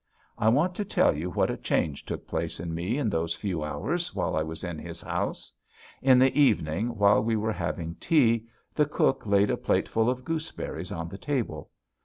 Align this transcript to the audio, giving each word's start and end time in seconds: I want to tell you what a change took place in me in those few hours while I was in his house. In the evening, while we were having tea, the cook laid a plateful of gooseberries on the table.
I 0.35 0.49
want 0.49 0.73
to 0.73 0.83
tell 0.83 1.15
you 1.15 1.29
what 1.29 1.51
a 1.51 1.57
change 1.57 2.05
took 2.05 2.25
place 2.25 2.59
in 2.59 2.73
me 2.73 2.97
in 2.97 3.07
those 3.07 3.35
few 3.35 3.63
hours 3.63 4.15
while 4.15 4.35
I 4.35 4.41
was 4.41 4.63
in 4.63 4.79
his 4.79 4.99
house. 4.99 5.53
In 6.01 6.17
the 6.17 6.35
evening, 6.41 6.97
while 6.97 7.23
we 7.23 7.35
were 7.35 7.53
having 7.53 7.93
tea, 7.99 8.47
the 8.73 8.87
cook 8.87 9.27
laid 9.27 9.51
a 9.51 9.57
plateful 9.57 10.09
of 10.09 10.25
gooseberries 10.25 10.91
on 10.91 11.07
the 11.07 11.19
table. 11.19 11.69